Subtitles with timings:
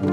[0.00, 0.08] Hello,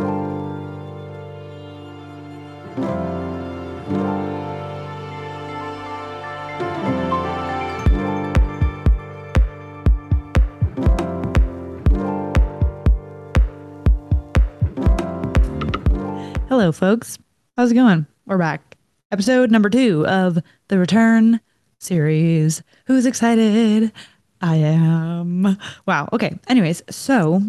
[16.74, 17.18] folks.
[17.56, 18.06] How's it going?
[18.26, 18.76] We're back.
[19.14, 21.40] Episode number two of the Return
[21.80, 22.62] series.
[22.88, 23.94] Who's excited?
[24.42, 25.58] I am.
[25.86, 26.10] Wow.
[26.12, 26.38] Okay.
[26.50, 27.42] Anyways, so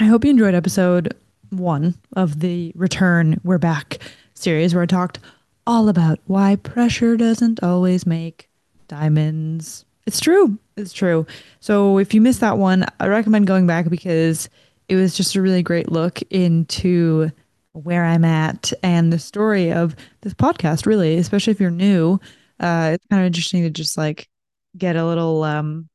[0.00, 1.14] I hope you enjoyed episode
[1.52, 3.98] one of the Return We're Back
[4.34, 5.18] series where I talked
[5.66, 8.48] all about why pressure doesn't always make
[8.88, 9.84] diamonds.
[10.06, 10.58] It's true.
[10.76, 11.26] It's true.
[11.60, 14.48] So if you missed that one, I recommend going back because
[14.88, 17.30] it was just a really great look into
[17.72, 22.20] where I'm at and the story of this podcast, really, especially if you're new.
[22.58, 24.28] Uh, it's kind of interesting to just like
[24.76, 25.88] get a little um,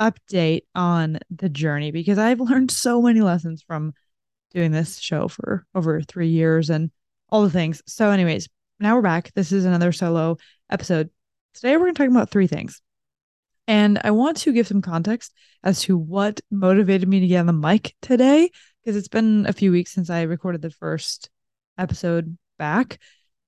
[0.00, 3.94] update on the journey because I've learned so many lessons from
[4.52, 6.90] doing this show for over three years and
[7.28, 7.82] all the things.
[7.86, 8.48] So, anyways,
[8.80, 9.32] now we're back.
[9.34, 10.36] This is another solo
[10.70, 11.10] episode.
[11.54, 12.80] Today, we're going to talk about three things.
[13.66, 17.46] And I want to give some context as to what motivated me to get on
[17.46, 18.50] the mic today
[18.82, 21.28] because it's been a few weeks since I recorded the first
[21.76, 22.98] episode back.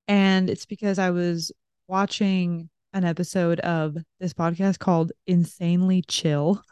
[0.06, 1.52] And it's because I was
[1.88, 6.62] watching an episode of this podcast called Insanely Chill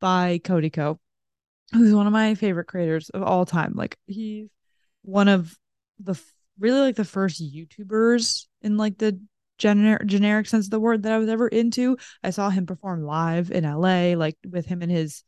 [0.00, 0.98] by Cody Ko,
[1.72, 3.72] who's one of my favorite creators of all time.
[3.74, 4.48] Like he's
[5.02, 5.56] one of
[5.98, 6.20] the
[6.58, 9.20] really like the first YouTubers in like the
[9.58, 11.98] generic generic sense of the word that I was ever into.
[12.22, 15.22] I saw him perform live in LA, like with him and his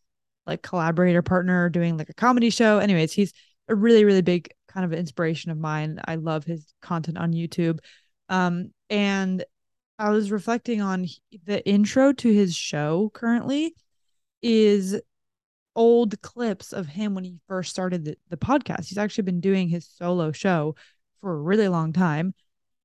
[0.47, 2.79] like collaborator partner doing like a comedy show.
[2.79, 3.33] Anyways, he's
[3.69, 6.01] a really, really big kind of inspiration of mine.
[6.05, 7.79] I love his content on YouTube.
[8.29, 9.45] Um, and
[9.99, 11.07] I was reflecting on
[11.45, 13.75] the intro to his show currently
[14.43, 15.01] is
[15.75, 18.87] old clips of him when he first started the, the podcast.
[18.89, 20.75] He's actually been doing his solo show
[21.21, 22.35] for a really long time.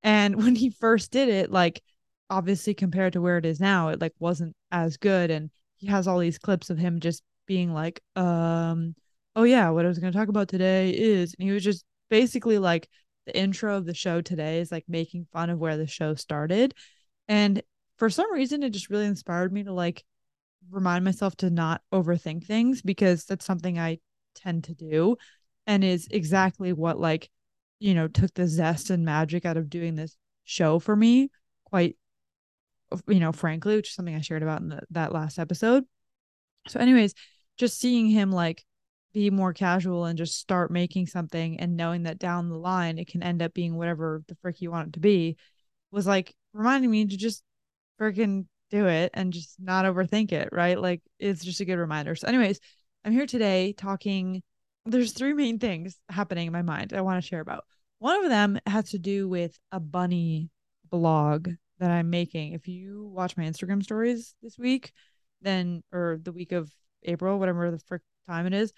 [0.03, 1.81] And when he first did it, like
[2.29, 5.31] obviously compared to where it is now, it like wasn't as good.
[5.31, 8.95] And he has all these clips of him just being like, um,
[9.35, 11.85] oh yeah, what I was going to talk about today is, and he was just
[12.09, 12.89] basically like
[13.25, 16.73] the intro of the show today is like making fun of where the show started.
[17.27, 17.61] And
[17.97, 20.03] for some reason, it just really inspired me to like
[20.69, 23.99] remind myself to not overthink things because that's something I
[24.35, 25.17] tend to do
[25.65, 27.29] and is exactly what like,
[27.79, 31.29] you know, took the zest and magic out of doing this show for me
[31.65, 31.97] quite
[33.07, 35.83] you know frankly which is something i shared about in the, that last episode.
[36.67, 37.13] So anyways
[37.57, 38.63] just seeing him like
[39.13, 43.07] be more casual and just start making something and knowing that down the line it
[43.07, 45.37] can end up being whatever the frick you want it to be
[45.91, 47.43] was like reminding me to just
[47.99, 50.79] freaking do it and just not overthink it, right?
[50.79, 52.15] Like it's just a good reminder.
[52.15, 52.59] So, anyways,
[53.05, 54.43] I'm here today talking.
[54.85, 57.65] There's three main things happening in my mind I want to share about.
[57.99, 60.49] One of them has to do with a bunny
[60.91, 62.53] vlog that I'm making.
[62.53, 64.91] If you watch my Instagram stories this week,
[65.41, 66.71] then or the week of
[67.03, 68.71] April, whatever the frick time it is,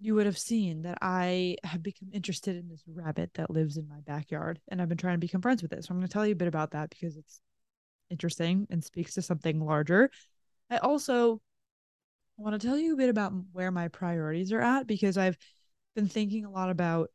[0.00, 3.86] you would have seen that I have become interested in this rabbit that lives in
[3.88, 5.84] my backyard and I've been trying to become friends with it.
[5.84, 7.40] So I'm going to tell you a bit about that because it's
[8.10, 10.10] interesting and speaks to something larger.
[10.70, 11.40] I also
[12.36, 15.36] want to tell you a bit about where my priorities are at because I've
[15.94, 17.10] been thinking a lot about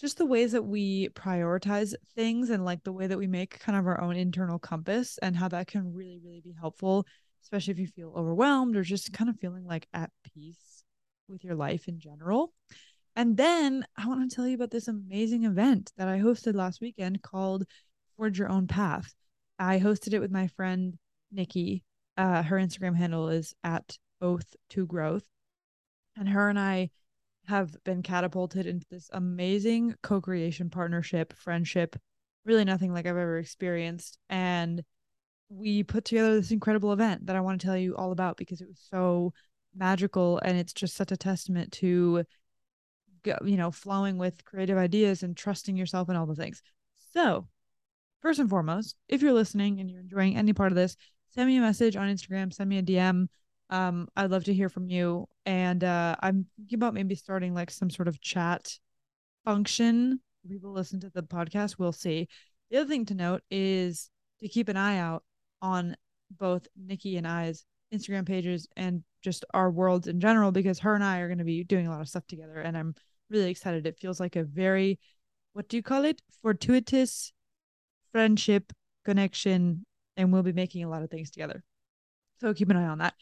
[0.00, 3.78] just the ways that we prioritize things and like the way that we make kind
[3.78, 7.06] of our own internal compass and how that can really, really be helpful
[7.44, 10.82] especially if you feel overwhelmed or just kind of feeling like at peace
[11.28, 12.52] with your life in general.
[13.16, 16.80] And then I want to tell you about this amazing event that I hosted last
[16.80, 17.64] weekend called
[18.16, 19.14] Forge Your Own Path.
[19.58, 20.96] I hosted it with my friend
[21.30, 21.84] Nikki.
[22.16, 25.28] Uh, her Instagram handle is at Oath to Growth.
[26.16, 26.90] And her and I
[27.46, 31.96] have been catapulted into this amazing co creation partnership, friendship,
[32.44, 34.18] really nothing like I've ever experienced.
[34.30, 34.82] And
[35.48, 38.60] we put together this incredible event that I want to tell you all about because
[38.60, 39.32] it was so
[39.74, 42.24] magical and it's just such a testament to
[43.42, 46.62] you know flowing with creative ideas and trusting yourself and all the things.
[47.12, 47.48] So,
[48.24, 50.96] first and foremost, if you're listening and you're enjoying any part of this,
[51.34, 53.26] send me a message on Instagram, send me a DM.
[53.68, 55.26] Um, I'd love to hear from you.
[55.44, 58.78] And uh, I'm thinking about maybe starting like some sort of chat
[59.44, 60.20] function.
[60.48, 62.28] People listen to the podcast, we'll see.
[62.70, 64.08] The other thing to note is
[64.40, 65.22] to keep an eye out
[65.60, 65.94] on
[66.30, 71.04] both Nikki and I's Instagram pages and just our worlds in general because her and
[71.04, 72.94] I are going to be doing a lot of stuff together and I'm
[73.28, 73.86] really excited.
[73.86, 74.98] It feels like a very
[75.52, 76.20] what do you call it?
[76.42, 77.32] Fortuitous
[78.14, 78.72] friendship
[79.04, 79.84] connection
[80.16, 81.64] and we'll be making a lot of things together.
[82.40, 83.14] So keep an eye on that.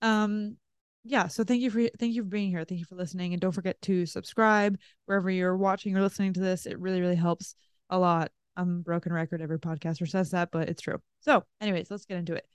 [0.00, 0.56] Um
[1.04, 2.64] yeah, so thank you for thank you for being here.
[2.64, 6.40] Thank you for listening, and don't forget to subscribe wherever you're watching or listening to
[6.40, 6.66] this.
[6.66, 7.54] It really really helps
[7.88, 8.30] a lot.
[8.56, 9.40] I'm broken record.
[9.40, 11.00] Every podcaster says that, but it's true.
[11.20, 12.46] So, anyways, let's get into it.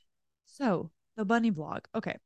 [0.46, 1.86] So the bunny vlog.
[1.96, 2.18] Okay,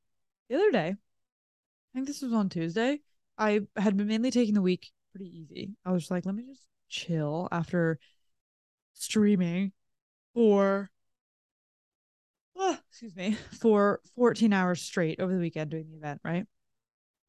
[0.50, 3.00] the other day, I think this was on Tuesday.
[3.38, 5.72] I had been mainly taking the week pretty easy.
[5.86, 7.98] I was like, let me just chill after
[9.00, 9.72] streaming
[10.34, 10.90] for
[12.56, 16.46] oh, excuse me, for 14 hours straight over the weekend doing the event, right?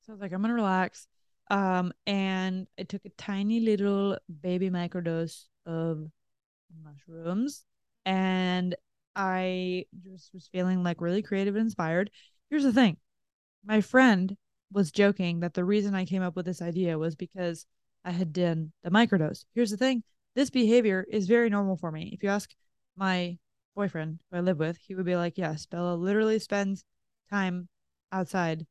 [0.02, 1.06] So I was like, I'm gonna relax.
[1.50, 6.06] Um, and I took a tiny little baby microdose of
[6.84, 7.64] mushrooms
[8.06, 8.76] and
[9.16, 12.10] I just was feeling like really creative and inspired.
[12.48, 12.96] Here's the thing.
[13.64, 14.36] My friend
[14.72, 17.66] was joking that the reason I came up with this idea was because
[18.04, 19.44] I had done the microdose.
[19.54, 20.02] Here's the thing.
[20.34, 22.10] This behavior is very normal for me.
[22.12, 22.50] If you ask
[22.96, 23.38] my
[23.74, 26.84] boyfriend who I live with, he would be like, Yes, Bella literally spends
[27.30, 27.68] time
[28.12, 28.66] outside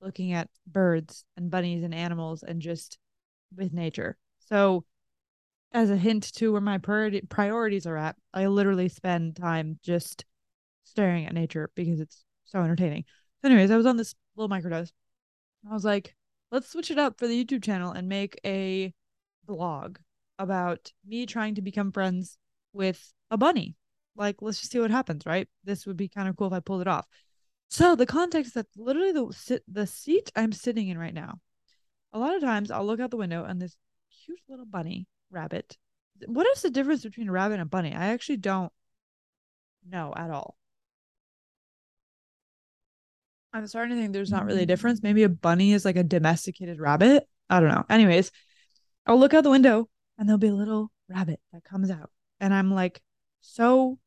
[0.00, 2.98] looking at birds and bunnies and animals and just
[3.56, 4.16] with nature.
[4.38, 4.84] So,
[5.72, 10.24] as a hint to where my priorities are at, I literally spend time just
[10.84, 13.04] staring at nature because it's so entertaining.
[13.40, 14.90] So, anyways, I was on this little microdose.
[15.68, 16.14] I was like,
[16.50, 18.92] let's switch it up for the YouTube channel and make a
[19.48, 19.98] vlog
[20.40, 22.38] about me trying to become friends
[22.72, 23.76] with a bunny.
[24.16, 25.48] Like let's just see what happens right?
[25.64, 27.06] This would be kind of cool if i pulled it off.
[27.68, 31.38] So the context that literally the the seat i'm sitting in right now
[32.12, 33.76] a lot of times i'll look out the window and this
[34.24, 35.76] cute little bunny rabbit
[36.26, 37.94] what is the difference between a rabbit and a bunny?
[37.94, 38.72] I actually don't
[39.88, 40.56] know at all.
[43.52, 45.02] I'm starting to think there's not really a difference.
[45.02, 47.26] Maybe a bunny is like a domesticated rabbit.
[47.48, 47.84] I don't know.
[47.88, 48.30] Anyways
[49.06, 49.88] i'll look out the window
[50.20, 53.02] and there'll be a little rabbit that comes out and i'm like
[53.40, 53.98] so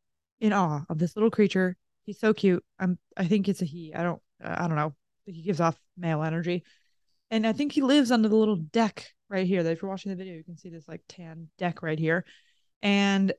[0.43, 1.77] in awe of this little creature.
[2.03, 2.63] He's so cute.
[2.77, 3.93] I'm I think it's a he.
[3.95, 4.93] I don't uh, I don't know.
[5.25, 6.63] He gives off male energy.
[7.31, 9.63] And I think he lives under the little deck right here.
[9.63, 12.25] That if you're watching the video, you can see this like tan deck right here.
[12.81, 13.33] And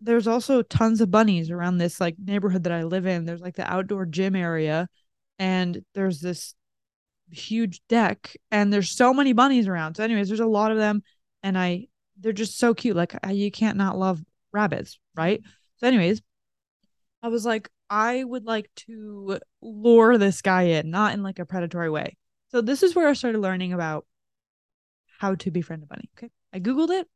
[0.00, 3.24] there's also tons of bunnies around this like neighborhood that I live in.
[3.24, 4.88] There's like the outdoor gym area
[5.38, 6.54] and there's this
[7.30, 9.94] huge deck and there's so many bunnies around.
[9.94, 11.04] So anyways, there's a lot of them
[11.44, 11.86] and I
[12.18, 12.96] they're just so cute.
[12.96, 14.22] Like you can't not love
[14.52, 15.42] rabbits, right?
[15.76, 16.22] So, anyways,
[17.22, 21.46] I was like, I would like to lure this guy in, not in like a
[21.46, 22.16] predatory way.
[22.48, 24.06] So, this is where I started learning about
[25.18, 26.10] how to befriend a bunny.
[26.16, 26.30] Okay.
[26.52, 27.08] I Googled it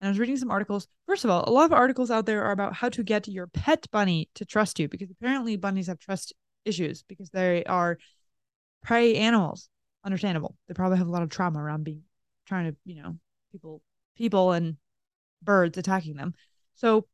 [0.00, 0.88] and I was reading some articles.
[1.06, 3.46] First of all, a lot of articles out there are about how to get your
[3.46, 6.32] pet bunny to trust you because apparently bunnies have trust
[6.64, 7.98] issues because they are
[8.82, 9.68] prey animals.
[10.04, 10.56] Understandable.
[10.66, 12.02] They probably have a lot of trauma around being
[12.46, 13.16] trying to, you know,
[13.52, 13.80] people
[14.16, 14.76] people and
[15.42, 16.34] birds attacking them.
[16.74, 17.06] So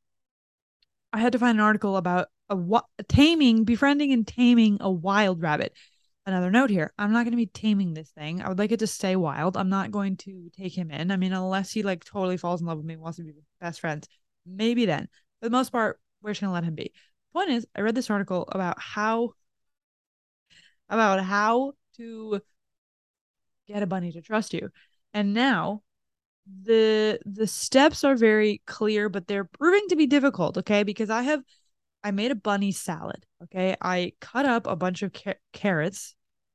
[1.12, 2.56] I had to find an article about a,
[2.98, 5.72] a taming, befriending and taming a wild rabbit.
[6.26, 8.42] Another note here: I'm not going to be taming this thing.
[8.42, 9.56] I would like it to stay wild.
[9.56, 11.10] I'm not going to take him in.
[11.10, 13.32] I mean, unless he like totally falls in love with me, and wants to be
[13.60, 14.08] best friends,
[14.44, 15.08] maybe then.
[15.40, 16.92] For the most part, we're just going to let him be.
[17.32, 19.32] Point is, I read this article about how
[20.90, 22.40] about how to
[23.66, 24.68] get a bunny to trust you,
[25.14, 25.82] and now
[26.62, 30.82] the the steps are very clear but they're proving to be difficult okay?
[30.82, 31.42] Because i have
[32.04, 33.76] i made a bunny salad okay?
[33.80, 36.14] I cut up a bunch of car- carrots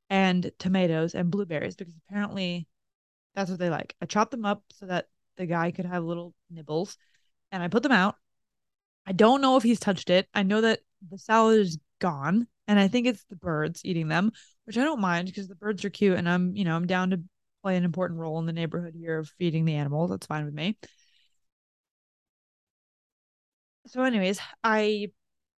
[0.10, 2.68] and tomatoes and blueberries because apparently
[3.36, 3.96] that's what they like.
[4.02, 5.08] I chopped them up so that
[5.38, 6.98] the guy could have little nibbles
[7.52, 8.16] and i put them out.
[9.06, 10.28] I don't know if he's touched it.
[10.34, 14.32] I know that the salad is gone and i think it's the birds eating them
[14.66, 17.10] which i don't mind because the birds are cute and i'm you know i'm down
[17.10, 17.22] to
[17.64, 20.12] play an important role in the neighborhood here of feeding the animals.
[20.12, 20.78] That's fine with me.
[23.88, 25.12] So, anyways, I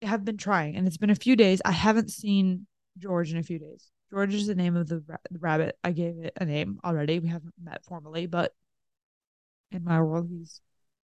[0.02, 1.60] have been trying, and it's been a few days.
[1.64, 2.66] I haven't seen
[2.98, 3.90] George in a few days.
[4.10, 5.76] George is the name of the, ra- the rabbit.
[5.82, 7.18] I gave it a name already.
[7.18, 8.54] We haven't met formally, but
[9.72, 10.60] in my world, he's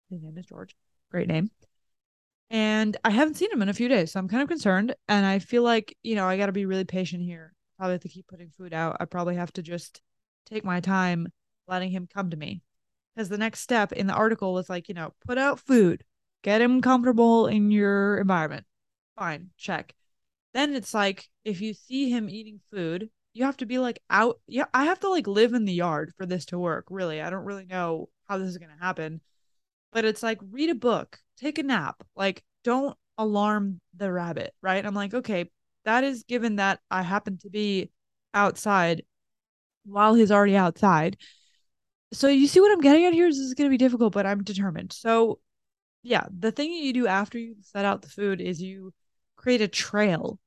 [0.09, 0.75] his name is George.
[1.11, 1.51] Great name.
[2.49, 4.95] And I haven't seen him in a few days, so I'm kind of concerned.
[5.07, 7.53] And I feel like you know I got to be really patient here.
[7.77, 8.97] Probably have to keep putting food out.
[8.99, 10.01] I probably have to just
[10.45, 11.27] take my time
[11.67, 12.61] letting him come to me.
[13.15, 16.03] Because the next step in the article was like, you know, put out food,
[16.43, 18.65] get him comfortable in your environment.
[19.17, 19.93] Fine, check.
[20.53, 24.39] Then it's like, if you see him eating food, you have to be like out.
[24.47, 27.21] Yeah, I have to like live in the yard for this to work, really.
[27.21, 29.21] I don't really know how this is going to happen.
[29.91, 32.03] But it's like, read a book, take a nap.
[32.15, 34.85] Like, don't alarm the rabbit, right?
[34.85, 35.49] I'm like, okay,
[35.85, 37.91] that is given that I happen to be
[38.33, 39.03] outside
[39.85, 41.17] while he's already outside.
[42.13, 44.13] So you see what I'm getting at here is this is going to be difficult,
[44.13, 44.93] but I'm determined.
[44.93, 45.39] So
[46.03, 48.93] yeah, the thing that you do after you set out the food is you
[49.35, 50.39] create a trail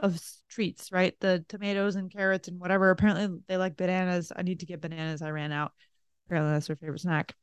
[0.00, 1.14] of treats, right?
[1.20, 2.90] The tomatoes and carrots and whatever.
[2.90, 4.32] Apparently they like bananas.
[4.34, 5.22] I need to get bananas.
[5.22, 5.72] I ran out.
[6.26, 7.34] Apparently that's their favorite snack.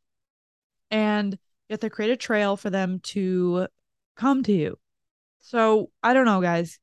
[0.91, 3.67] And you have to create a trail for them to
[4.15, 4.77] come to you.
[5.41, 6.79] So I don't know, guys.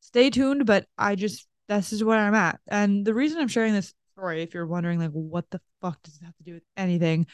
[0.00, 2.60] Stay tuned, but I just this is where I'm at.
[2.68, 6.16] And the reason I'm sharing this story, if you're wondering like what the fuck does
[6.16, 7.26] it have to do with anything,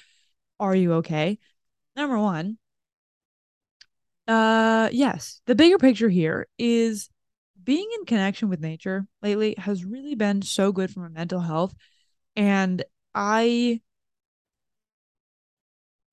[0.60, 1.38] are you okay?
[1.96, 2.58] Number one,
[4.26, 7.08] uh yes, the bigger picture here is
[7.62, 11.74] being in connection with nature lately has really been so good for my mental health.
[12.36, 13.80] And I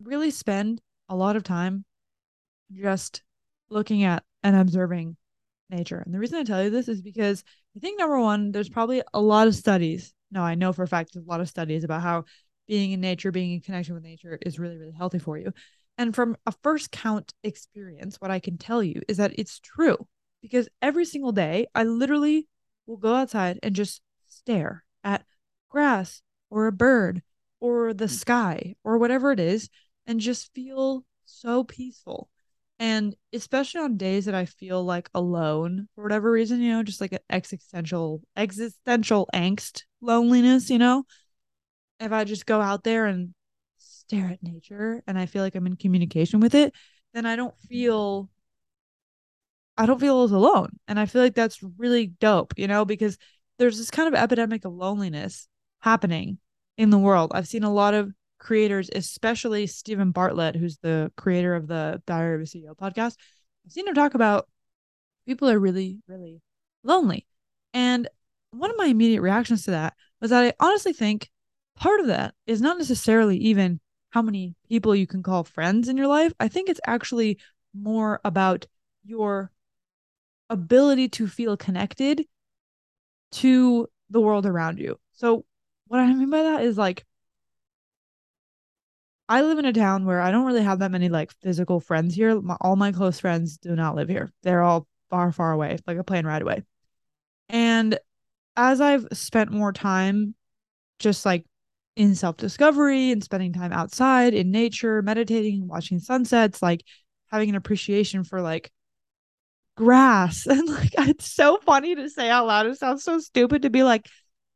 [0.03, 1.86] really spend a lot of time
[2.72, 3.24] just
[3.70, 5.17] looking at and observing
[5.70, 6.01] nature.
[6.05, 7.44] And the reason I tell you this is because
[7.75, 10.13] I think number one, there's probably a lot of studies.
[10.32, 12.24] No, I know for a fact there's a lot of studies about how
[12.67, 15.51] being in nature, being in connection with nature is really, really healthy for you.
[15.98, 19.98] And from a first count experience, what I can tell you is that it's true
[20.41, 22.48] because every single day I literally
[22.86, 25.25] will go outside and just stare at
[25.70, 27.22] grass or a bird
[27.60, 28.10] or the mm.
[28.10, 29.70] sky or whatever it is
[30.05, 32.29] and just feel so peaceful.
[32.77, 37.00] And especially on days that I feel like alone for whatever reason, you know, just
[37.00, 41.05] like an existential existential angst, loneliness, you know.
[42.00, 43.34] If I just go out there and
[43.77, 46.74] stare at nature and I feel like I'm in communication with it,
[47.13, 48.29] then I don't feel
[49.77, 50.77] I don't feel as alone.
[50.88, 53.17] And I feel like that's really dope, you know, because
[53.58, 55.48] there's this kind of epidemic of loneliness
[55.79, 56.39] happening
[56.77, 57.32] in the world.
[57.34, 62.36] I've seen a lot of creators, especially Steven Bartlett, who's the creator of the Diary
[62.36, 63.15] of a CEO podcast.
[63.65, 64.48] I've seen him talk about
[65.25, 66.42] people are really, really
[66.84, 67.25] lonely.
[67.74, 68.08] And
[68.51, 71.30] one of my immediate reactions to that was that I honestly think
[71.75, 73.80] part of that is not necessarily even
[74.12, 76.32] how many people you can call friends in your life.
[76.39, 77.39] I think it's actually
[77.74, 78.65] more about
[79.04, 79.51] your
[80.50, 82.25] ability to feel connected
[83.34, 84.98] to the world around you.
[85.13, 85.46] So,
[85.88, 87.04] what I mean by that is like,
[89.27, 92.13] I live in a town where I don't really have that many like physical friends
[92.13, 92.39] here.
[92.39, 94.32] My, all my close friends do not live here.
[94.44, 96.63] They're all far, far away, like a plane ride away.
[97.50, 97.98] And
[98.55, 100.36] as I've spent more time
[101.00, 101.46] just like
[101.96, 106.84] in self discovery and spending time outside in nature, meditating, watching sunsets, like
[107.32, 108.72] having an appreciation for like
[109.75, 110.46] grass.
[110.50, 112.67] And like, it's so funny to say out loud.
[112.67, 114.08] It sounds so stupid to be like,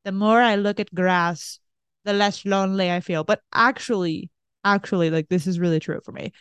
[0.06, 1.60] the more I look at grass,
[2.06, 3.24] the less lonely I feel.
[3.24, 4.30] But actually,
[4.64, 6.34] actually, like, this is really true for me.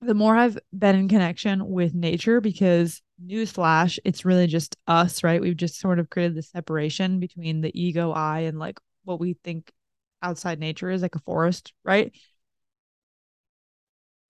[0.00, 5.40] The more I've been in connection with nature, because newsflash, it's really just us, right?
[5.40, 9.34] We've just sort of created the separation between the ego I and like what we
[9.44, 9.70] think
[10.20, 12.12] outside nature is like a forest, right?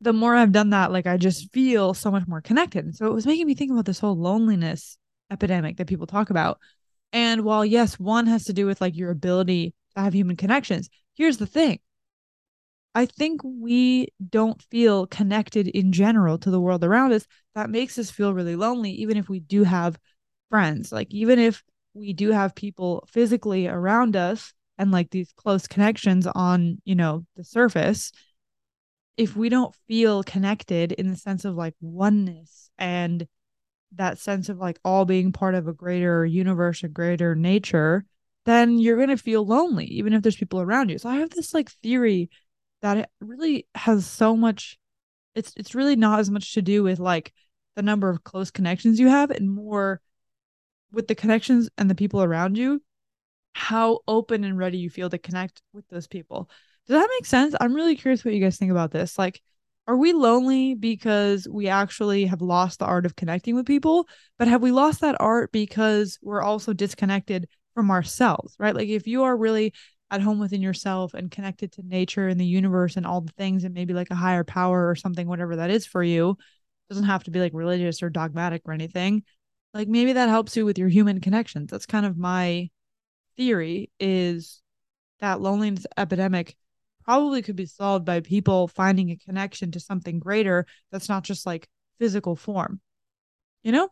[0.03, 2.95] the more I've done that, like I just feel so much more connected.
[2.97, 4.99] So it was making me think about this whole loneliness
[5.31, 6.59] epidemic that people talk about.
[7.13, 10.91] And while yes, one has to do with like your ability to have human connections,
[11.15, 11.79] here's the thing.
[12.95, 17.27] I think we don't feel connected in general to the world around us.
[17.55, 19.99] That makes us feel really lonely, even if we do have
[20.51, 20.93] friends.
[20.93, 21.63] Like, even if
[21.95, 27.25] we do have people physically around us and like these close connections on, you know,
[27.37, 28.13] the surface,
[29.17, 33.27] if we don't feel connected in the sense of like oneness and
[33.95, 38.05] that sense of like all being part of a greater universe, a greater nature,
[38.45, 40.99] then you're going to feel lonely, even if there's people around you.
[40.99, 42.31] So I have this like theory
[42.83, 44.79] that it really has so much,
[45.35, 47.33] it's, it's really not as much to do with like
[47.77, 50.01] the number of close connections you have and more
[50.93, 52.83] with the connections and the people around you,
[53.55, 56.51] how open and ready you feel to connect with those people.
[56.87, 57.55] Does that make sense?
[57.61, 59.19] I'm really curious what you guys think about this.
[59.19, 59.41] Like,
[59.87, 64.07] are we lonely because we actually have lost the art of connecting with people?
[64.39, 68.75] But have we lost that art because we're also disconnected from ourselves, right?
[68.75, 69.73] Like, if you are really
[70.13, 73.65] at home within yourself and connected to nature and the universe and all the things
[73.65, 76.37] and maybe like a higher power or something, whatever that is for you,
[76.91, 79.25] doesn't have to be like religious or dogmatic or anything.
[79.73, 81.71] Like, maybe that helps you with your human connections.
[81.71, 82.69] That's kind of my
[83.39, 84.61] theory is
[85.21, 86.57] that loneliness epidemic
[87.05, 91.47] probably could be solved by people finding a connection to something greater that's not just
[91.47, 92.83] like physical form.
[93.63, 93.89] You know?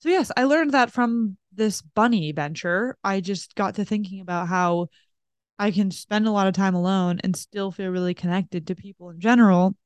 [0.00, 2.96] So, yes, I learned that from this bunny venture.
[3.04, 4.88] I just got to thinking about how
[5.62, 9.10] I can spend a lot of time alone and still feel really connected to people
[9.10, 9.76] in general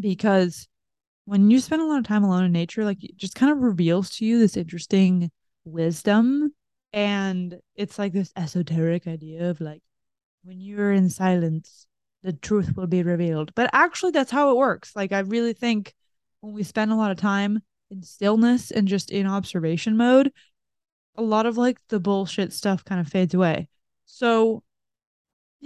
[0.00, 0.68] because
[1.26, 3.58] when you spend a lot of time alone in nature, like it just kind of
[3.58, 5.30] reveals to you this interesting
[5.66, 6.54] wisdom.
[6.94, 9.82] And it's like this esoteric idea of like
[10.44, 11.86] when you're in silence,
[12.22, 13.54] the truth will be revealed.
[13.54, 14.96] But actually, that's how it works.
[14.96, 15.92] Like, I really think
[16.40, 17.60] when we spend a lot of time
[17.90, 20.32] in stillness and just in observation mode,
[21.16, 23.68] a lot of like the bullshit stuff kind of fades away.
[24.06, 24.62] So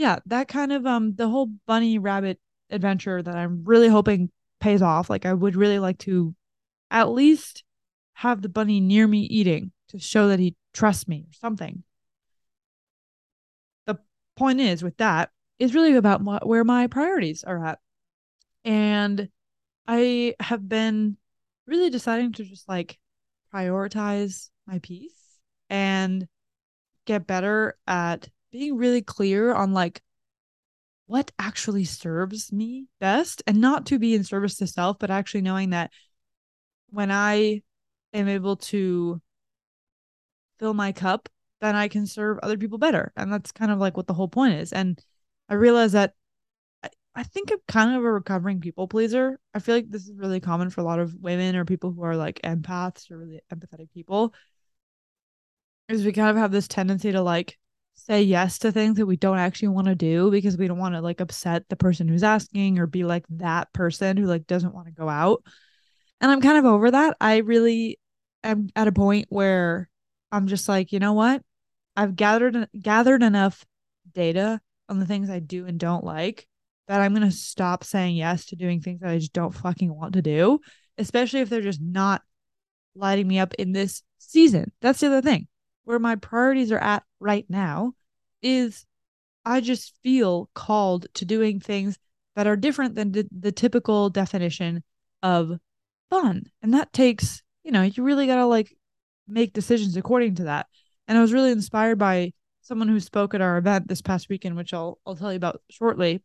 [0.01, 2.41] yeah, that kind of um the whole bunny rabbit
[2.71, 5.11] adventure that I'm really hoping pays off.
[5.11, 6.35] Like I would really like to
[6.91, 7.65] at least
[8.15, 11.83] have the bunny near me eating to show that he trusts me or something.
[13.85, 13.99] The
[14.37, 17.79] point is with that is really about where my priorities are at.
[18.65, 19.29] And
[19.87, 21.19] I have been
[21.67, 22.99] really deciding to just like
[23.53, 25.13] prioritize my peace
[25.69, 26.27] and
[27.05, 30.03] get better at being really clear on like
[31.07, 35.43] what actually serves me best and not to be in service to self, but actually
[35.43, 35.91] knowing that
[36.91, 37.63] when I
[38.13, 39.21] am able to
[40.61, 41.29] fill my cup,
[41.61, 43.13] then I can serve other people better.
[43.17, 44.73] And that's kind of like what the whole point is.
[44.73, 45.03] And
[45.49, 46.15] I realize that
[46.83, 49.41] I, I think I'm kind of a recovering people pleaser.
[49.53, 52.03] I feel like this is really common for a lot of women or people who
[52.03, 54.33] are like empaths or really empathetic people.
[55.89, 57.59] Is we kind of have this tendency to like
[58.07, 60.95] say yes to things that we don't actually want to do because we don't want
[60.95, 64.75] to like upset the person who's asking or be like that person who like doesn't
[64.75, 65.43] want to go out.
[66.21, 67.17] And I'm kind of over that.
[67.21, 67.99] I really
[68.43, 69.89] am at a point where
[70.33, 71.43] I'm just like, you know what?
[71.97, 73.65] I've gathered gathered enough
[74.13, 76.47] data on the things I do and don't like
[76.89, 79.95] that I'm going to stop saying yes to doing things that I just don't fucking
[79.95, 80.61] want to do,
[80.99, 82.23] especially if they're just not
[82.97, 84.73] lighting me up in this season.
[84.81, 85.47] That's the other thing.
[85.85, 87.95] Where my priorities are at right now
[88.43, 88.87] is
[89.45, 91.99] I just feel called to doing things
[92.37, 94.83] that are different than the, the typical definition
[95.23, 95.59] of
[96.09, 96.45] fun.
[96.63, 98.77] And that takes, you know, you really got to like
[99.27, 100.67] make decisions according to that.
[101.09, 102.33] And I was really inspired by
[102.63, 105.61] someone who spoke at our event this past weekend, which I'll I'll tell you about
[105.71, 106.23] shortly.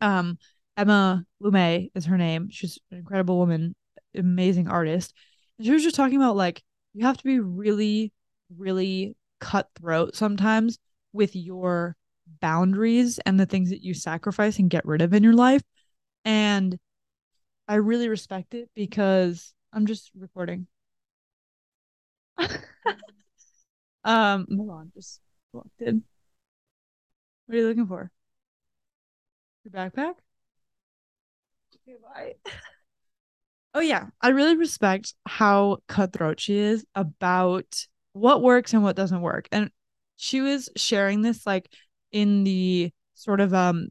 [0.00, 0.38] Um,
[0.76, 2.48] Emma Lume is her name.
[2.50, 3.74] She's an incredible woman,
[4.14, 5.12] amazing artist.
[5.58, 6.62] And she was just talking about like
[6.92, 8.12] you have to be really,
[8.56, 10.78] really cutthroat sometimes
[11.12, 11.96] with your
[12.40, 15.62] boundaries and the things that you sacrifice and get rid of in your life.
[16.24, 16.78] And
[17.68, 20.66] I really respect it because I'm just recording.
[24.04, 25.20] um, hold on, just
[25.52, 26.02] walked in.
[27.46, 28.10] What are you looking for?
[29.64, 30.14] Your backpack?
[31.86, 32.34] Okay, bye.
[33.74, 39.20] oh yeah, I really respect how cutthroat she is about what works and what doesn't
[39.20, 39.48] work.
[39.52, 39.70] And
[40.16, 41.68] she was sharing this like
[42.10, 43.88] in the sort of um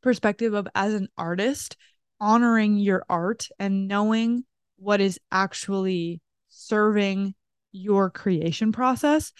[0.00, 1.76] perspective of as an artist
[2.20, 4.44] honoring your art and knowing
[4.78, 7.34] what is actually serving
[7.72, 9.32] your creation process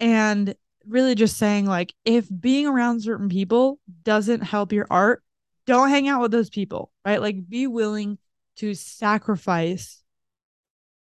[0.00, 0.54] and
[0.86, 5.22] really just saying like if being around certain people doesn't help your art
[5.66, 8.18] don't hang out with those people right like be willing
[8.56, 10.01] to sacrifice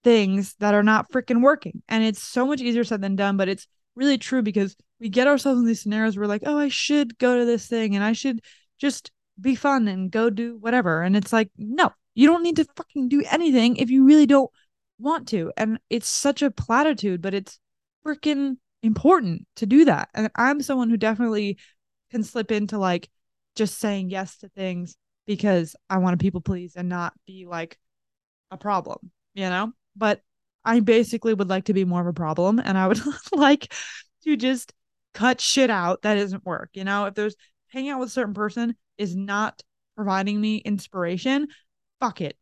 [0.02, 3.48] things that are not freaking working and it's so much easier said than done but
[3.48, 6.68] it's really true because we get ourselves in these scenarios where we're like oh i
[6.68, 8.40] should go to this thing and i should
[8.78, 9.10] just
[9.40, 13.08] be fun and go do whatever and it's like no you don't need to fucking
[13.08, 14.50] do anything if you really don't
[14.98, 15.52] want to.
[15.56, 17.58] And it's such a platitude, but it's
[18.06, 20.08] freaking important to do that.
[20.14, 21.58] And I'm someone who definitely
[22.10, 23.08] can slip into like
[23.56, 27.78] just saying yes to things because I want to people please and not be like
[28.50, 29.72] a problem, you know?
[29.96, 30.20] But
[30.64, 33.00] I basically would like to be more of a problem and I would
[33.32, 33.72] like
[34.24, 34.72] to just
[35.14, 36.70] cut shit out that doesn't work.
[36.74, 37.36] You know, if there's
[37.68, 39.62] hanging out with a certain person is not
[39.96, 41.48] providing me inspiration,
[42.00, 42.36] fuck it.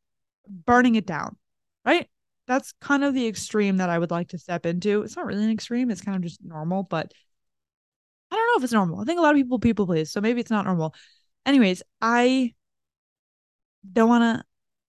[0.48, 1.36] Burning it down.
[1.84, 2.08] Right?
[2.48, 5.02] that's kind of the extreme that I would like to step into.
[5.02, 7.12] It's not really an extreme, it's kind of just normal, but
[8.30, 9.00] I don't know if it's normal.
[9.00, 10.94] I think a lot of people people please, so maybe it's not normal.
[11.46, 12.54] Anyways, I
[13.90, 14.44] don't want to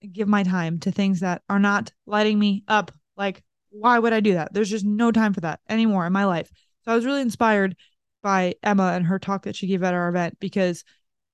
[0.08, 2.92] give my time to things that are not lighting me up.
[3.18, 4.54] Like, why would I do that?
[4.54, 6.50] There's just no time for that anymore in my life.
[6.84, 7.76] So I was really inspired
[8.22, 10.84] by Emma and her talk that she gave at our event because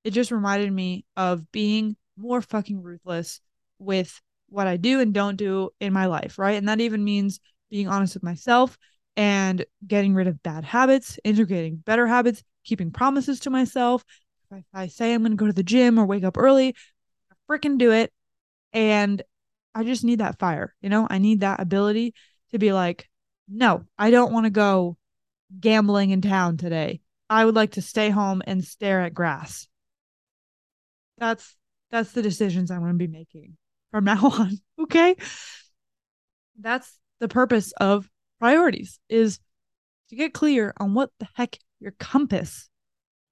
[0.03, 3.41] it just reminded me of being more fucking ruthless
[3.79, 6.55] with what I do and don't do in my life, right?
[6.55, 8.77] And that even means being honest with myself
[9.17, 14.03] and getting rid of bad habits, integrating better habits, keeping promises to myself.
[14.51, 16.75] If I say I'm going to go to the gym or wake up early,
[17.49, 18.11] freaking do it.
[18.75, 19.23] And
[19.73, 21.07] I just need that fire, you know?
[21.09, 22.13] I need that ability
[22.51, 23.09] to be like,
[23.47, 24.97] no, I don't want to go
[25.59, 27.01] gambling in town today.
[27.29, 29.67] I would like to stay home and stare at grass.
[31.17, 31.55] That's
[31.89, 33.55] that's the decisions I'm going to be making
[33.91, 34.59] from now on.
[34.79, 35.15] Okay.
[36.59, 38.09] That's the purpose of
[38.39, 39.39] priorities is
[40.09, 42.69] to get clear on what the heck your compass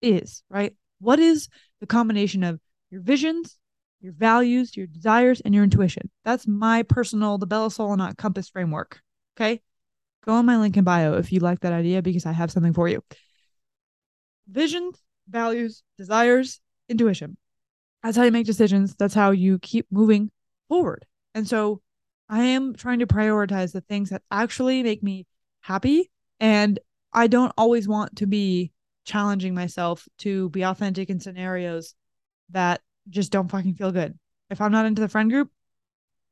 [0.02, 0.76] is, right?
[1.00, 1.50] What is
[1.82, 3.58] the combination of your visions,
[4.04, 6.10] your values, your desires, and your intuition.
[6.26, 9.02] That's my personal, the Bella Solonat compass framework.
[9.38, 9.62] Okay.
[10.26, 12.74] Go on my link in bio if you like that idea because I have something
[12.74, 13.04] for you.
[14.48, 14.92] Vision,
[15.30, 17.38] values, desires, intuition.
[18.04, 18.96] That's how you make decisions.
[18.96, 20.32] That's how you keep moving
[20.68, 21.06] forward.
[21.34, 21.82] And so
[22.30, 25.26] I am trying to prioritize the things that actually make me
[25.62, 26.12] happy.
[26.40, 26.78] And
[27.14, 28.72] I don't always want to be
[29.06, 31.96] challenging myself to be authentic in scenarios
[32.50, 34.18] that just don't fucking feel good.
[34.50, 35.50] If I'm not into the friend group,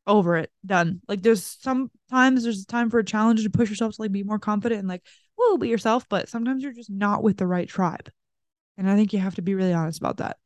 [0.07, 1.01] over it, done.
[1.07, 4.23] Like there's sometimes there's a time for a challenge to push yourself to like be
[4.23, 5.03] more confident and like,
[5.35, 6.07] whoa, be yourself.
[6.09, 8.11] But sometimes you're just not with the right tribe.
[8.77, 10.37] And I think you have to be really honest about that.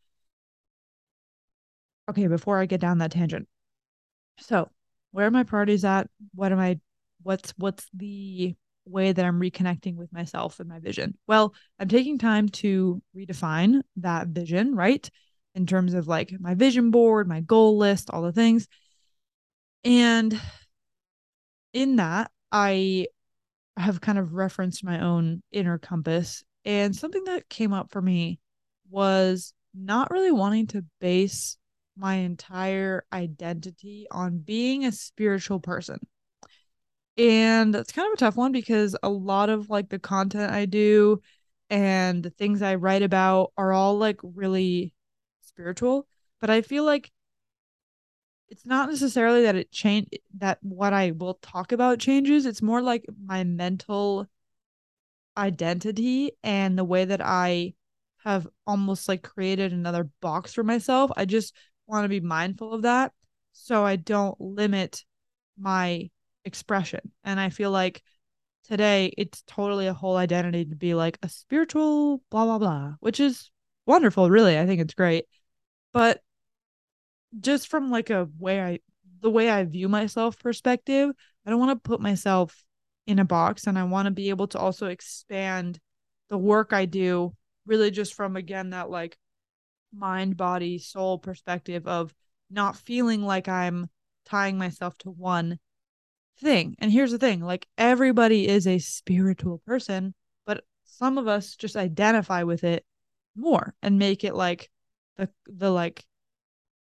[2.09, 3.47] Okay, before I get down that tangent.
[4.39, 4.69] So
[5.11, 6.09] where are my priorities at?
[6.33, 6.79] What am I
[7.23, 11.17] what's what's the way that I'm reconnecting with myself and my vision?
[11.27, 15.09] Well, I'm taking time to redefine that vision, right?
[15.56, 18.68] In terms of like my vision board, my goal list, all the things.
[19.84, 20.39] And
[21.74, 23.08] in that, I
[23.78, 26.44] have kind of referenced my own inner compass.
[26.63, 28.39] And something that came up for me
[28.89, 31.58] was not really wanting to base
[31.98, 36.00] my entire identity on being a spiritual person.
[37.18, 40.65] And that's kind of a tough one because a lot of like the content I
[40.65, 41.22] do
[41.70, 44.94] and the things I write about are all like really
[45.56, 46.08] spiritual.
[46.41, 47.12] But I feel like
[48.50, 52.46] it's not necessarily that it change that what I will talk about changes.
[52.46, 54.28] It's more like my mental
[55.38, 57.74] identity and the way that I
[58.24, 61.12] have almost like created another box for myself.
[61.15, 61.56] I just
[61.88, 63.13] want to be mindful of that
[63.54, 65.04] so I don't limit
[65.58, 66.10] my
[66.44, 67.00] expression.
[67.24, 68.04] And I feel like
[68.68, 73.20] today it's totally a whole identity to be like a spiritual blah blah blah, which
[73.20, 73.52] is
[73.86, 74.58] wonderful, really.
[74.58, 75.26] I think it's great.
[75.95, 76.21] But
[77.39, 78.79] just from like a way I
[79.21, 81.12] the way I view myself perspective,
[81.45, 82.65] I don't want to put myself
[83.08, 85.79] in a box and I want to be able to also expand
[86.27, 87.34] the work I do
[87.65, 89.17] really just from again that like
[89.93, 92.13] mind body soul perspective of
[92.51, 93.89] not feeling like I'm
[94.25, 95.60] tying myself to one
[96.41, 96.75] thing.
[96.79, 100.13] And here's the thing, like everybody is a spiritual person,
[100.45, 102.84] but some of us just identify with it
[103.34, 104.69] more and make it like
[105.17, 106.06] the the like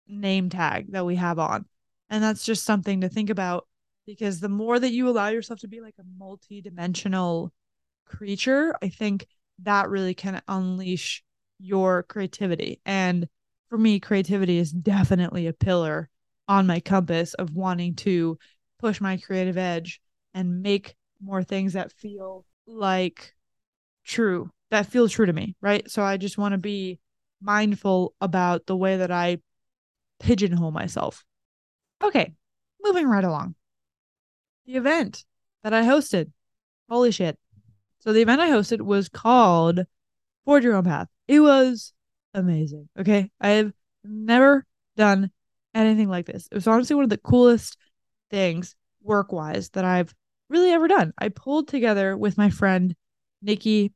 [0.08, 1.66] name tag that we have on.
[2.10, 3.68] And that's just something to think about
[4.06, 7.54] because the more that you allow yourself to be like a multi-dimensional
[8.06, 9.26] creature, I think
[9.60, 11.24] that really can unleash
[11.60, 12.82] your creativity.
[12.86, 13.28] And
[13.70, 16.10] for me, creativity is definitely a pillar
[16.48, 18.38] on my compass of wanting to
[18.80, 20.02] push my creative edge
[20.34, 23.34] and make more things that feel like
[24.04, 25.90] true, that feel true to me, right?
[25.90, 27.00] So I just want to be
[27.42, 29.40] mindful about the way that I
[30.20, 31.24] pigeonhole myself.
[32.04, 32.34] Okay,
[32.84, 33.56] moving right along.
[34.66, 35.26] The event
[35.64, 36.32] that I hosted.
[36.90, 37.38] Holy shit.
[38.00, 39.82] So the event I hosted was called
[40.46, 41.08] Forge Your Own Path.
[41.28, 41.94] It was
[42.34, 42.90] amazing.
[43.00, 43.32] Okay.
[43.40, 43.74] I have
[44.04, 44.66] never
[44.98, 45.32] done
[45.74, 46.48] anything like this.
[46.52, 47.78] It was honestly one of the coolest
[48.30, 50.14] things work wise that I've
[50.50, 51.14] really ever done.
[51.18, 52.96] I pulled together with my friend
[53.42, 53.94] Nikki,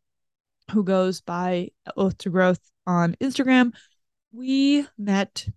[0.72, 3.74] who goes by Oath to Growth on Instagram.
[4.32, 5.48] We met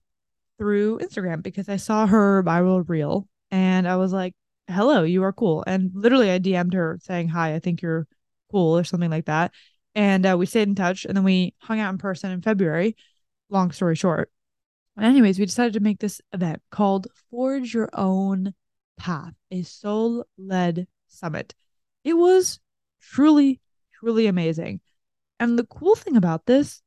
[0.58, 4.34] through Instagram because I saw her viral reel and I was like,
[4.68, 5.64] hello, you are cool.
[5.66, 8.06] And literally, I DM'd her saying, hi, I think you're
[8.50, 9.52] cool or something like that.
[9.94, 12.96] And uh, we stayed in touch and then we hung out in person in February.
[13.50, 14.30] Long story short.
[15.00, 18.52] Anyways, we decided to make this event called Forge Your Own
[18.98, 21.54] Path, a soul led summit.
[22.04, 22.58] It was
[23.00, 23.60] truly,
[23.94, 24.80] truly amazing.
[25.40, 26.82] And the cool thing about this,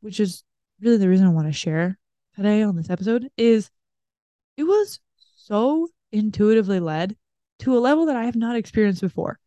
[0.00, 0.44] which is
[0.80, 1.98] really the reason I want to share
[2.34, 3.70] today on this episode is
[4.56, 5.00] it was
[5.36, 7.16] so intuitively led
[7.60, 9.38] to a level that I have not experienced before.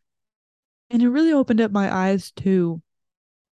[0.89, 2.81] And it really opened up my eyes to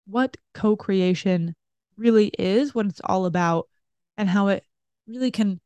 [0.06, 1.56] what co creation
[1.98, 3.68] really is, what it's all about,
[4.18, 4.64] and how it
[5.08, 5.60] really can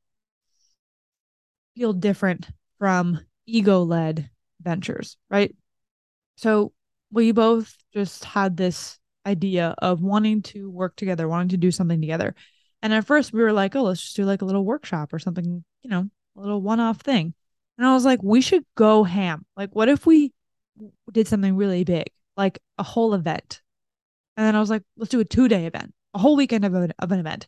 [1.75, 4.29] feel different from ego led
[4.62, 5.55] ventures, right?
[6.36, 6.71] So
[7.12, 12.01] we both just had this idea of wanting to work together, wanting to do something
[12.01, 12.36] together.
[12.82, 15.19] And at first we were like, oh, let's just do like a little workshop or
[15.19, 17.34] something, you know, a little one off thing.
[17.77, 19.45] And I was like, we should go ham.
[19.55, 20.34] Like, what if we
[21.12, 23.62] did something really big, like a whole event?
[24.38, 26.73] And then I was like, let's do a two day event, a whole weekend of
[26.73, 27.47] an, of an event.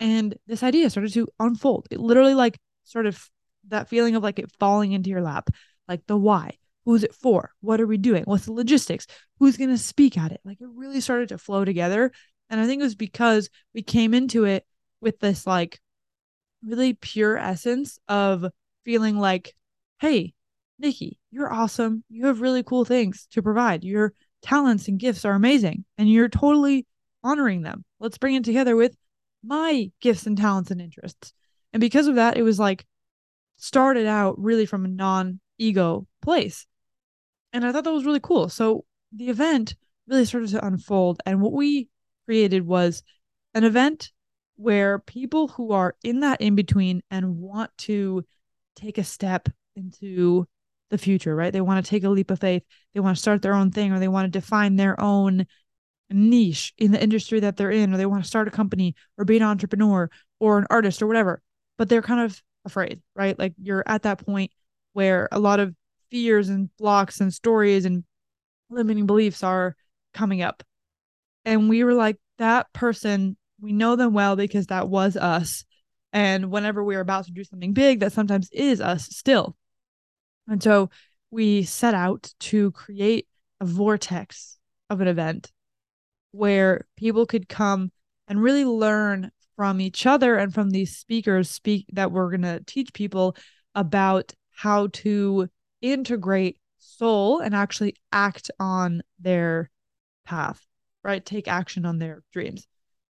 [0.00, 1.88] And this idea started to unfold.
[1.90, 3.28] It literally like sort of
[3.68, 5.50] that feeling of like it falling into your lap,
[5.88, 6.58] like the why,
[6.88, 7.50] who's it for?
[7.60, 8.22] What are we doing?
[8.24, 9.06] What's the logistics?
[9.38, 10.40] Who's going to speak at it?
[10.42, 12.12] Like it really started to flow together.
[12.48, 14.64] And I think it was because we came into it
[15.02, 15.82] with this like
[16.64, 18.46] really pure essence of
[18.86, 19.54] feeling like,
[20.00, 20.32] hey,
[20.78, 22.04] Nikki, you're awesome.
[22.08, 23.84] You have really cool things to provide.
[23.84, 26.86] Your talents and gifts are amazing, and you're totally
[27.22, 27.84] honoring them.
[28.00, 28.96] Let's bring it together with
[29.44, 31.34] my gifts and talents and interests.
[31.74, 32.86] And because of that, it was like
[33.58, 36.66] started out really from a non ego place.
[37.52, 38.48] And I thought that was really cool.
[38.48, 39.74] So the event
[40.06, 41.20] really started to unfold.
[41.26, 41.88] And what we
[42.26, 43.02] created was
[43.54, 44.10] an event
[44.56, 48.24] where people who are in that in between and want to
[48.76, 50.46] take a step into
[50.90, 51.52] the future, right?
[51.52, 52.62] They want to take a leap of faith.
[52.94, 55.46] They want to start their own thing or they want to define their own
[56.10, 59.24] niche in the industry that they're in, or they want to start a company or
[59.24, 61.42] be an entrepreneur or an artist or whatever.
[61.76, 63.38] But they're kind of afraid, right?
[63.38, 64.50] Like you're at that point
[64.92, 65.74] where a lot of
[66.10, 68.04] fears and blocks and stories and
[68.70, 69.76] limiting beliefs are
[70.14, 70.62] coming up.
[71.44, 75.64] And we were like, that person, we know them well because that was us.
[76.12, 79.56] And whenever we are about to do something big, that sometimes is us still.
[80.46, 80.90] And so
[81.30, 83.26] we set out to create
[83.60, 85.52] a vortex of an event
[86.32, 87.90] where people could come
[88.26, 92.62] and really learn from each other and from these speakers speak that we're going to
[92.66, 93.36] teach people
[93.74, 95.48] about how to
[95.80, 99.70] integrate soul and actually act on their
[100.24, 100.64] path
[101.02, 102.66] right take action on their dreams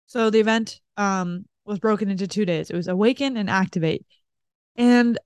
[0.06, 4.06] so the event um was broken into two days it was awaken and activate
[4.76, 5.18] and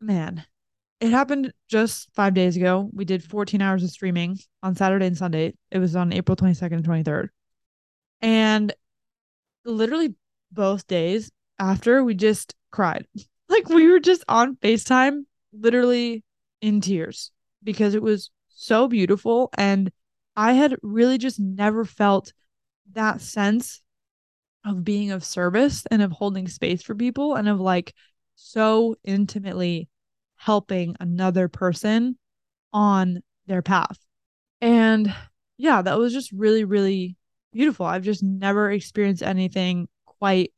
[0.00, 0.44] man
[1.02, 2.88] it happened just five days ago.
[2.92, 5.54] We did 14 hours of streaming on Saturday and Sunday.
[5.72, 7.28] It was on April 22nd and 23rd.
[8.20, 8.72] And
[9.64, 10.14] literally
[10.52, 13.06] both days after, we just cried.
[13.48, 16.24] Like we were just on FaceTime, literally
[16.62, 17.30] in tears
[17.62, 19.50] because it was so beautiful.
[19.58, 19.92] And
[20.34, 22.32] I had really just never felt
[22.92, 23.82] that sense
[24.64, 27.92] of being of service and of holding space for people and of like
[28.36, 29.88] so intimately
[30.36, 32.16] helping another person
[32.72, 33.98] on their path.
[34.60, 35.14] And
[35.58, 37.16] yeah, that was just really, really
[37.52, 37.84] beautiful.
[37.84, 40.52] I've just never experienced anything quite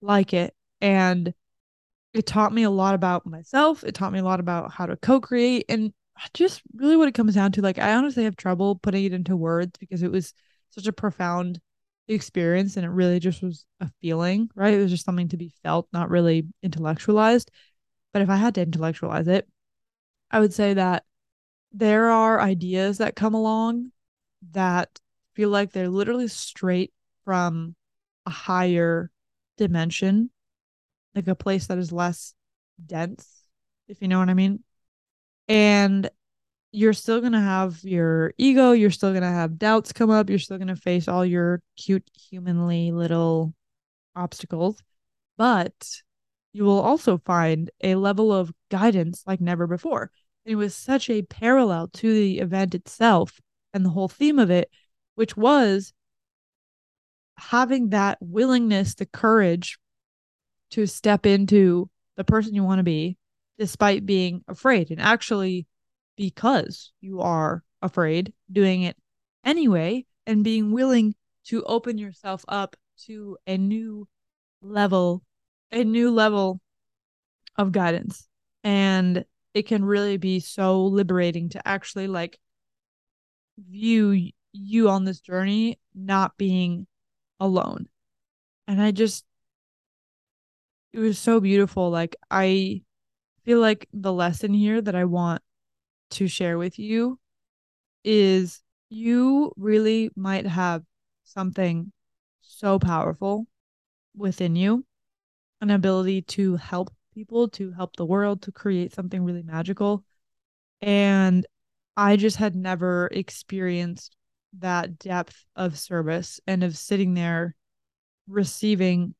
[0.00, 0.54] like it.
[0.80, 1.32] And
[2.16, 3.84] it taught me a lot about myself.
[3.84, 5.92] It taught me a lot about how to co create and
[6.32, 7.60] just really what it comes down to.
[7.62, 10.32] Like, I honestly have trouble putting it into words because it was
[10.70, 11.60] such a profound
[12.08, 14.72] experience and it really just was a feeling, right?
[14.72, 17.50] It was just something to be felt, not really intellectualized.
[18.14, 19.46] But if I had to intellectualize it,
[20.30, 21.04] I would say that
[21.70, 23.92] there are ideas that come along
[24.52, 25.00] that
[25.34, 26.94] feel like they're literally straight
[27.26, 27.76] from
[28.24, 29.10] a higher
[29.58, 30.30] dimension,
[31.16, 32.34] like a place that is less
[32.84, 33.26] dense,
[33.88, 34.62] if you know what I mean.
[35.48, 36.10] And
[36.72, 40.28] you're still going to have your ego, you're still going to have doubts come up,
[40.28, 43.54] you're still going to face all your cute, humanly little
[44.14, 44.82] obstacles.
[45.38, 46.02] But
[46.52, 50.10] you will also find a level of guidance like never before.
[50.44, 53.40] And it was such a parallel to the event itself
[53.72, 54.70] and the whole theme of it,
[55.14, 55.92] which was
[57.38, 59.78] having that willingness, the courage
[60.70, 63.16] to step into the person you want to be,
[63.58, 64.90] despite being afraid.
[64.90, 65.66] And actually,
[66.16, 68.96] because you are afraid, doing it
[69.44, 72.76] anyway, and being willing to open yourself up
[73.06, 74.08] to a new
[74.62, 75.22] level
[75.72, 76.60] a new level
[77.56, 78.28] of guidance
[78.64, 79.24] and
[79.54, 82.38] it can really be so liberating to actually like
[83.58, 86.86] view you on this journey not being
[87.40, 87.86] alone
[88.66, 89.24] and i just
[90.96, 92.82] it was so beautiful like i
[93.44, 95.42] feel like the lesson here that i want
[96.10, 97.18] to share with you
[98.04, 100.82] is you really might have
[101.24, 101.92] something
[102.40, 103.46] so powerful
[104.16, 104.84] within you
[105.60, 110.04] an ability to help people, to help the world, to create something really magical.
[110.82, 111.46] And
[111.96, 114.16] I just had never experienced
[114.58, 117.56] that depth of service and of sitting there
[118.28, 119.14] receiving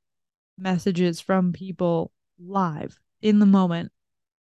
[0.59, 3.92] messages from people live in the moment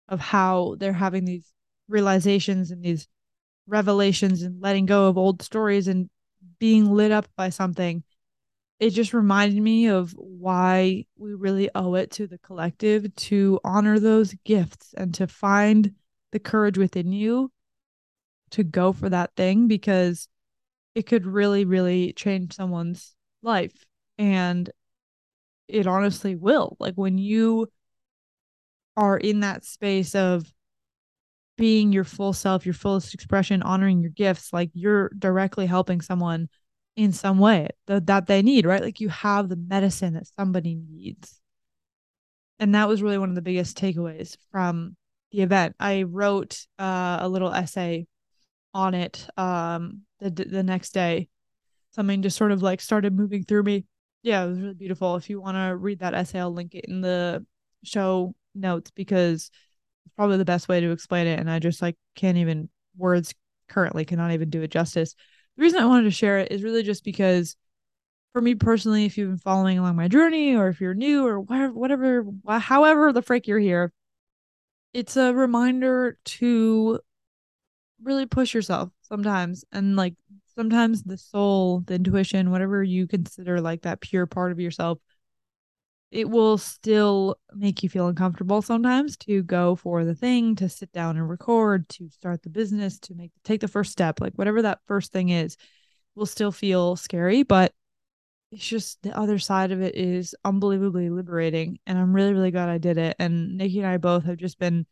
[0.08, 1.52] of how they're having these
[1.88, 3.08] realizations and these
[3.68, 6.10] revelations and letting go of old stories and
[6.60, 8.04] being lit up by something
[8.80, 14.00] it just reminded me of why we really owe it to the collective to honor
[14.00, 15.94] those gifts and to find
[16.32, 17.52] the courage within you
[18.52, 20.28] to go for that thing because
[20.94, 23.86] it could really, really change someone's life.
[24.18, 24.70] And
[25.68, 26.78] it honestly will.
[26.80, 27.68] Like when you
[28.98, 30.46] are in that space of
[31.58, 36.50] being your full self, your fullest expression, honoring your gifts, like you're directly helping someone
[36.96, 38.82] in some way that, that they need, right?
[38.82, 41.40] Like you have the medicine that somebody needs.
[42.60, 44.96] And that was really one of the biggest takeaways from
[45.32, 45.76] the event.
[45.80, 48.08] I wrote uh, a little essay
[48.74, 51.30] on it um, the the next day.
[51.92, 53.86] Something just sort of like started moving through me.
[54.26, 55.16] Yeah, it was really beautiful.
[55.18, 57.46] If you want to read that essay, I'll link it in the
[57.84, 59.52] show notes because
[60.06, 61.40] it's probably the best way to explain it.
[61.40, 63.36] And I just like can't even words
[63.70, 65.14] currently cannot even do it justice.
[65.58, 67.56] The reason I wanted to share it is really just because
[68.34, 71.40] for me personally, if you've been following along my journey or if you're new or
[71.40, 72.26] whatever, whatever
[72.60, 73.94] however the frick you're here,
[74.94, 77.00] it's a reminder to
[78.04, 80.16] really push yourself sometimes and like
[80.56, 85.00] sometimes the soul, the intuition, whatever you consider like that pure part of yourself
[86.16, 90.90] it will still make you feel uncomfortable sometimes to go for the thing, to sit
[90.94, 94.62] down and record, to start the business, to make take the first step, like whatever
[94.62, 95.58] that first thing is,
[96.16, 97.74] will still feel scary, but
[98.52, 102.70] it's just the other side of it is unbelievably liberating and I'm really really glad
[102.70, 103.18] I did it.
[103.20, 104.86] And Nikki and I both have just been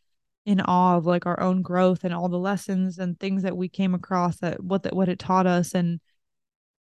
[0.46, 3.70] in awe of like our own growth and all the lessons and things that we
[3.70, 6.00] came across that what that what it taught us and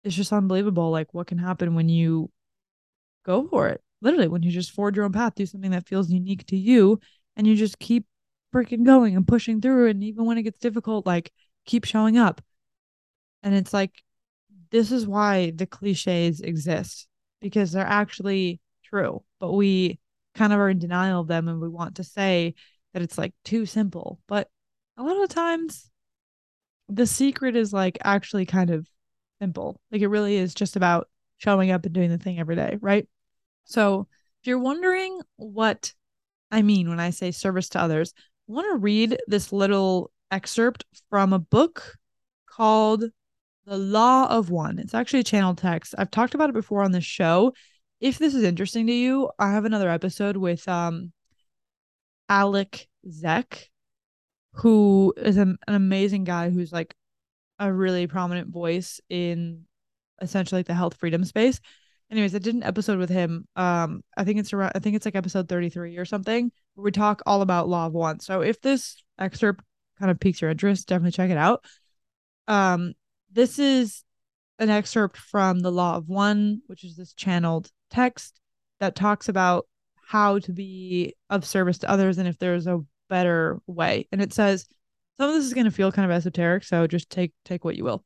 [0.04, 2.30] it's just unbelievable like what can happen when you
[3.24, 6.10] go for it literally when you just forge your own path, do something that feels
[6.10, 7.00] unique to you,
[7.36, 8.06] and you just keep
[8.54, 9.88] freaking going and pushing through.
[9.88, 11.32] And even when it gets difficult, like
[11.66, 12.40] keep showing up.
[13.42, 14.02] And it's like,
[14.70, 17.08] this is why the cliches exist
[17.40, 19.98] because they're actually true, but we
[20.34, 22.54] kind of are in denial of them and we want to say
[22.92, 24.20] that it's like too simple.
[24.26, 24.48] But
[24.96, 25.90] a lot of times,
[26.88, 28.86] the secret is like actually kind of
[29.40, 29.80] simple.
[29.90, 33.08] Like it really is just about showing up and doing the thing every day, right?
[33.64, 34.08] So,
[34.42, 35.92] if you're wondering what
[36.50, 38.12] I mean when I say service to others,
[38.48, 41.96] I want to read this little excerpt from a book
[42.46, 43.04] called
[43.66, 44.78] The Law of One.
[44.78, 45.94] It's actually a channel text.
[45.98, 47.52] I've talked about it before on the show.
[48.00, 51.12] If this is interesting to you, I have another episode with um
[52.30, 53.66] Alec Zeck,
[54.54, 56.94] who is an, an amazing guy who's like
[57.58, 59.64] a really prominent voice in
[60.22, 61.60] essentially like the health freedom space
[62.10, 63.46] anyways, I did an episode with him.
[63.56, 66.90] Um, I think it's around I think it's like episode 33 or something, where we
[66.90, 68.20] talk all about Law of One.
[68.20, 69.64] So if this excerpt
[69.98, 71.64] kind of piques your interest, definitely check it out.
[72.48, 72.94] Um,
[73.30, 74.02] this is
[74.58, 78.40] an excerpt from the Law of One, which is this channeled text
[78.80, 79.66] that talks about
[80.10, 84.08] how to be of service to others and if there's a better way.
[84.10, 84.66] And it says
[85.16, 87.76] some of this is going to feel kind of esoteric, so just take take what
[87.76, 88.04] you will.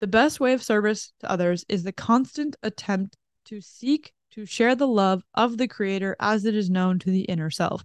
[0.00, 4.76] The best way of service to others is the constant attempt to seek to share
[4.76, 7.84] the love of the creator as it is known to the inner self.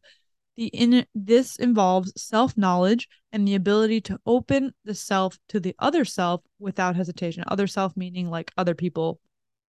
[0.55, 6.05] The in this involves self-knowledge and the ability to open the self to the other
[6.05, 7.43] self without hesitation.
[7.47, 9.19] Other self meaning like other people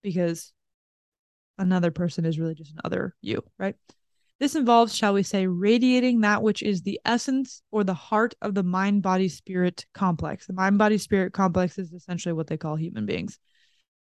[0.01, 0.51] because
[1.57, 3.75] another person is really just another you, right?
[4.39, 8.55] This involves, shall we say, radiating that which is the essence or the heart of
[8.55, 10.47] the mind body spirit complex.
[10.47, 13.39] The mind body spirit complex is essentially what they call human beings,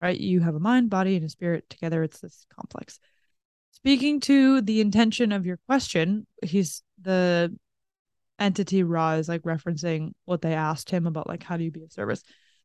[0.01, 0.19] right?
[0.19, 2.03] You have a mind, body, and a spirit together.
[2.03, 2.99] It's this complex.
[3.71, 7.55] Speaking to the intention of your question, he's the
[8.37, 11.83] entity Ra is like referencing what they asked him about, like, how do you be
[11.83, 12.21] of service?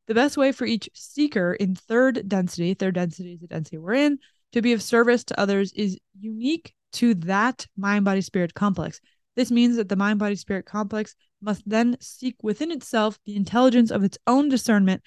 [0.07, 3.93] The best way for each seeker in third density, third density is the density we're
[3.93, 4.19] in,
[4.53, 9.01] to be of service to others is unique to that mind body spirit complex.
[9.35, 13.91] This means that the mind body spirit complex must then seek within itself the intelligence
[13.91, 15.01] of its own discernment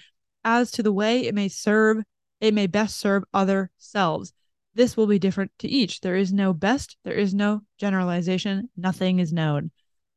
[0.45, 2.03] as to the way it may serve,
[2.41, 4.33] it may best serve other selves.
[4.75, 6.01] This will be different to each.
[6.01, 9.71] There is no best, there is no generalization, nothing is known.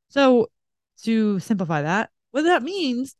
[0.09, 0.49] So,
[1.03, 3.15] to simplify that, what that means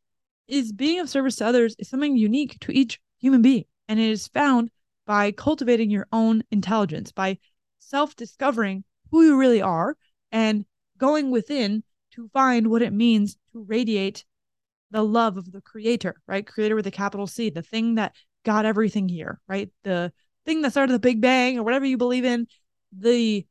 [0.47, 4.09] is being of service to others is something unique to each human being, and it
[4.09, 4.69] is found
[5.09, 7.35] by cultivating your own intelligence, by
[7.79, 9.97] self discovering who you really are
[10.31, 10.65] and
[10.99, 14.23] going within to find what it means to radiate
[14.91, 16.45] the love of the creator, right?
[16.45, 18.13] Creator with a capital C, the thing that
[18.45, 19.71] got everything here, right?
[19.83, 20.13] The
[20.45, 22.45] thing that started the Big Bang or whatever you believe in,
[22.95, 23.47] the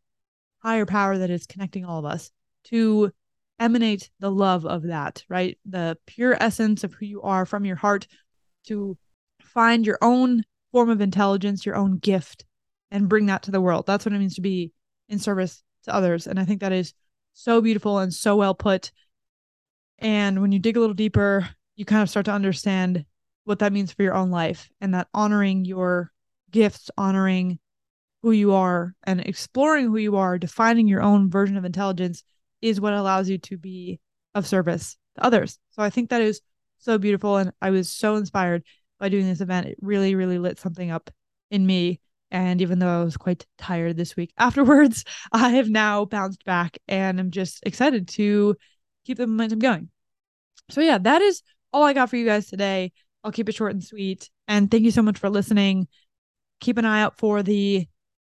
[0.63, 2.31] higher power that is connecting all of us
[2.67, 3.11] to
[3.59, 5.59] emanate the love of that, right?
[5.69, 8.07] The pure essence of who you are from your heart
[8.69, 8.97] to
[9.43, 12.45] find your own form of intelligence, your own gift,
[12.91, 13.87] and bring that to the world.
[13.87, 14.73] That's what it means to be
[15.09, 16.27] in service to others.
[16.27, 16.95] And I think that is
[17.33, 18.93] so beautiful and so well put.
[19.99, 23.05] And when you dig a little deeper, you kind of start to understand
[23.45, 26.13] what that means for your own life and that honoring your
[26.51, 27.59] gifts, honoring
[28.23, 32.25] who you are, and exploring who you are, defining your own version of intelligence
[32.61, 34.01] is what allows you to be
[34.35, 35.59] of service to others.
[35.71, 36.41] So I think that is
[36.79, 37.37] so beautiful.
[37.37, 38.65] And I was so inspired
[38.99, 39.67] by doing this event.
[39.67, 41.11] It really, really lit something up
[41.51, 46.05] in me And even though I was quite tired this week afterwards, I have now
[46.05, 48.57] bounced back and I'm just excited to
[49.07, 49.91] keep the momentum going.
[50.71, 51.43] So, yeah, that is
[51.73, 52.93] all I got for you guys today.
[53.25, 54.31] I'll keep it short and sweet.
[54.47, 55.89] And thank you so much for listening.
[56.61, 57.87] Keep an eye out for the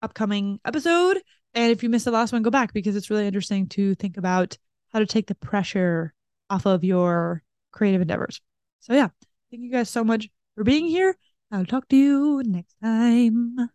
[0.02, 1.22] upcoming episode.
[1.54, 4.18] And if you missed the last one, go back because it's really interesting to think
[4.18, 4.58] about
[4.92, 6.14] how to take the pressure
[6.50, 8.42] off of your creative endeavors.
[8.80, 9.10] So, yeah,
[9.52, 11.16] thank you guys so much for being here.
[11.52, 13.70] I'll talk to you next time.